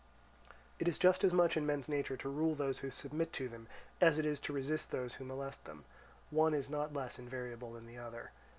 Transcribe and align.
It 0.79 0.87
is 0.87 0.97
just 0.97 1.23
as 1.23 1.31
much 1.31 1.55
in 1.55 1.63
men's 1.63 1.87
nature 1.87 2.17
to 2.17 2.27
rule 2.27 2.55
those 2.55 2.79
who 2.79 2.89
submit 2.89 3.31
to 3.33 3.47
them, 3.47 3.67
as 4.01 4.17
it 4.17 4.25
is 4.25 4.39
to 4.39 4.51
resist 4.51 4.89
those 4.89 5.13
who 5.13 5.23
molest 5.23 5.65
them; 5.65 5.83
one 6.31 6.55
is 6.55 6.71
not 6.71 6.91
less 6.91 7.19
invariable 7.19 7.73
than 7.73 7.85
the 7.85 7.99
other. 7.99 8.31